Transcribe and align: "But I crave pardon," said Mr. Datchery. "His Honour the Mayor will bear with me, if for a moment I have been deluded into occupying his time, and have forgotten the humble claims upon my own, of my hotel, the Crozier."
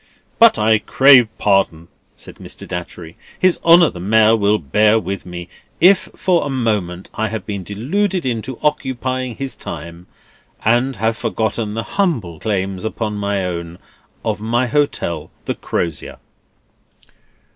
"But 0.39 0.57
I 0.57 0.79
crave 0.79 1.27
pardon," 1.37 1.87
said 2.15 2.37
Mr. 2.37 2.67
Datchery. 2.67 3.17
"His 3.37 3.59
Honour 3.63 3.91
the 3.91 3.99
Mayor 3.99 4.35
will 4.35 4.57
bear 4.57 4.97
with 4.97 5.27
me, 5.27 5.47
if 5.79 6.09
for 6.15 6.43
a 6.43 6.49
moment 6.49 7.11
I 7.13 7.27
have 7.27 7.45
been 7.45 7.61
deluded 7.63 8.25
into 8.25 8.57
occupying 8.63 9.35
his 9.35 9.55
time, 9.55 10.07
and 10.65 10.95
have 10.95 11.17
forgotten 11.17 11.75
the 11.75 11.83
humble 11.83 12.39
claims 12.39 12.83
upon 12.83 13.13
my 13.17 13.45
own, 13.45 13.77
of 14.25 14.39
my 14.39 14.65
hotel, 14.65 15.29
the 15.45 15.53
Crozier." 15.53 16.17